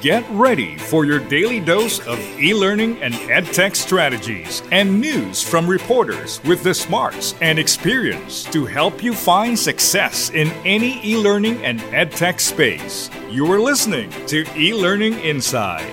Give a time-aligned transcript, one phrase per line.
[0.00, 5.66] Get ready for your daily dose of e learning and edtech strategies and news from
[5.66, 11.64] reporters with the smarts and experience to help you find success in any e learning
[11.64, 13.10] and edtech space.
[13.28, 15.92] You are listening to E Learning Inside.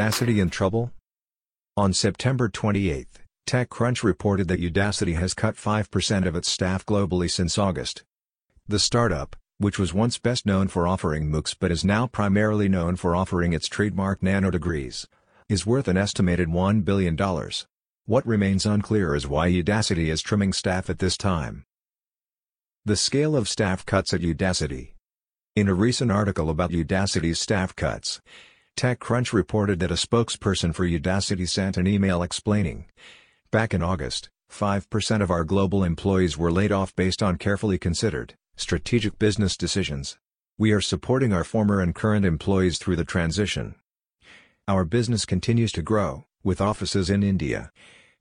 [0.00, 0.92] Udacity in trouble?
[1.76, 3.06] On September 28,
[3.46, 8.02] TechCrunch reported that Udacity has cut 5% of its staff globally since August.
[8.66, 12.96] The startup, which was once best known for offering MOOCs but is now primarily known
[12.96, 15.06] for offering its trademark nanodegrees,
[15.50, 17.14] is worth an estimated $1 billion.
[18.06, 21.66] What remains unclear is why Udacity is trimming staff at this time.
[22.86, 24.94] The scale of staff cuts at Udacity.
[25.54, 28.22] In a recent article about Udacity's staff cuts,
[28.76, 32.86] TechCrunch reported that a spokesperson for Udacity sent an email explaining.
[33.50, 38.34] Back in August, 5% of our global employees were laid off based on carefully considered,
[38.56, 40.18] strategic business decisions.
[40.58, 43.76] We are supporting our former and current employees through the transition.
[44.68, 47.70] Our business continues to grow, with offices in India,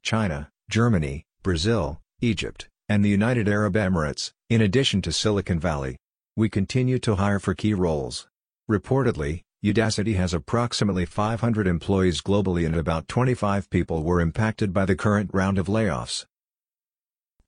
[0.02, 5.97] China, Germany, Brazil, Egypt, and the United Arab Emirates, in addition to Silicon Valley.
[6.35, 8.27] We continue to hire for key roles.
[8.69, 14.95] Reportedly, Udacity has approximately 500 employees globally and about 25 people were impacted by the
[14.95, 16.25] current round of layoffs.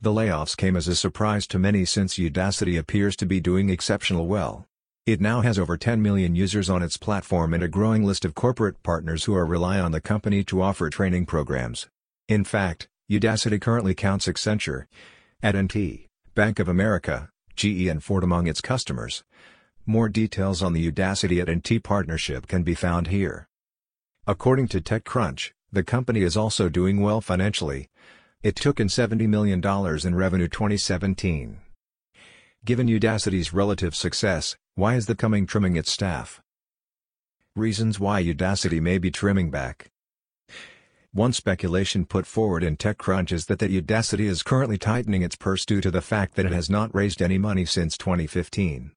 [0.02, 4.28] The layoffs came as a surprise to many since Udacity appears to be doing exceptional
[4.28, 4.66] well.
[5.06, 8.36] It now has over 10 million users on its platform and a growing list of
[8.36, 11.88] corporate partners who are rely on the company to offer training programs.
[12.28, 14.88] In fact, Udacity currently counts Accenture,
[15.42, 19.23] AT&T, Bank of America, GE and Ford among its customers.
[19.88, 23.48] More details on the Udacity AT&T partnership can be found here.
[24.28, 27.90] According to TechCrunch, the company is also doing well financially.
[28.44, 31.58] It took in $70 million in revenue 2017.
[32.64, 36.42] Given Udacity's relative success, why is the company trimming its staff?
[37.55, 39.89] Reasons why Udacity may be trimming back.
[41.11, 45.66] One speculation put forward in TechCrunch is that that Udacity is currently tightening its purse
[45.66, 48.92] due to the fact that it has not raised any money since 2015.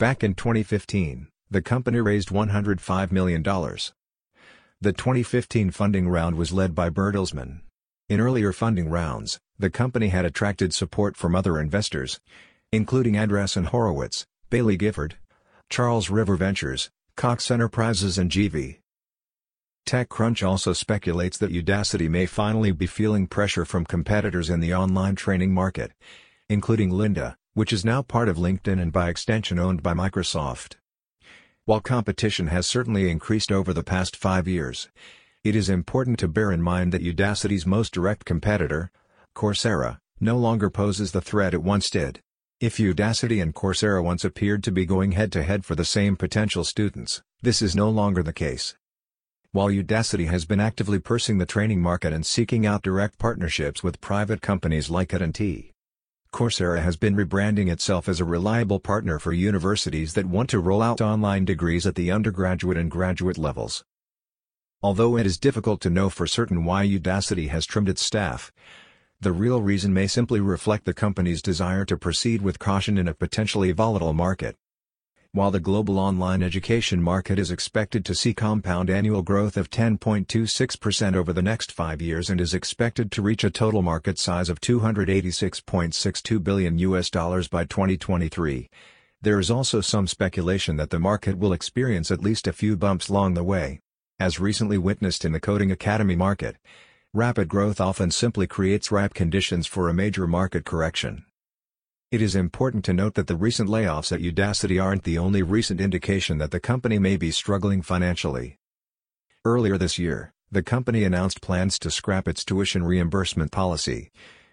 [0.00, 3.42] Back in 2015, the company raised $105 million.
[3.42, 7.60] The 2015 funding round was led by Bertelsmann.
[8.08, 12.18] In earlier funding rounds, the company had attracted support from other investors,
[12.72, 15.16] including Andreessen Horowitz, Baillie Gifford,
[15.68, 18.78] Charles River Ventures, Cox Enterprises and GV.
[19.86, 25.14] TechCrunch also speculates that Udacity may finally be feeling pressure from competitors in the online
[25.14, 25.92] training market,
[26.48, 30.76] including Lynda, which is now part of LinkedIn and by extension owned by Microsoft.
[31.64, 34.88] While competition has certainly increased over the past five years,
[35.42, 38.90] it is important to bear in mind that Udacity's most direct competitor,
[39.34, 42.20] Coursera, no longer poses the threat it once did.
[42.60, 47.22] If Udacity and Coursera once appeared to be going head-to-head for the same potential students,
[47.40, 48.76] this is no longer the case.
[49.52, 54.00] While Udacity has been actively pursing the training market and seeking out direct partnerships with
[54.00, 55.69] private companies like AT&T,
[56.32, 60.80] Coursera has been rebranding itself as a reliable partner for universities that want to roll
[60.80, 63.84] out online degrees at the undergraduate and graduate levels.
[64.80, 68.52] Although it is difficult to know for certain why Udacity has trimmed its staff,
[69.20, 73.12] the real reason may simply reflect the company's desire to proceed with caution in a
[73.12, 74.56] potentially volatile market.
[75.32, 81.14] While the global online education market is expected to see compound annual growth of 10.26%
[81.14, 84.60] over the next five years and is expected to reach a total market size of
[84.60, 88.68] 286.62 billion US dollars by 2023,
[89.22, 93.08] there is also some speculation that the market will experience at least a few bumps
[93.08, 93.78] along the way.
[94.18, 96.56] As recently witnessed in the coding academy market,
[97.14, 101.24] rapid growth often simply creates ripe conditions for a major market correction.
[102.10, 105.80] It is important to note that the recent layoffs at Udacity aren't the only recent
[105.80, 108.58] indication that the company may be struggling financially.
[109.44, 114.10] Earlier this year, the company announced plans to scrap its tuition reimbursement policy,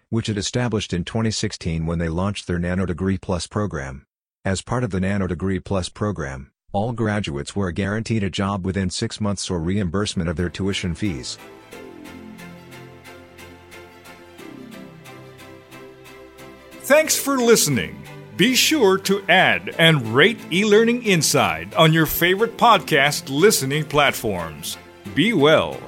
[0.08, 4.06] which it established in 2016 when they launched their Nano Degree Plus program.
[4.44, 8.88] As part of the Nano Degree Plus program, all graduates were guaranteed a job within
[8.88, 11.36] six months or reimbursement of their tuition fees.
[16.88, 18.02] Thanks for listening.
[18.38, 24.78] Be sure to add and rate eLearning Inside on your favorite podcast listening platforms.
[25.14, 25.78] Be well.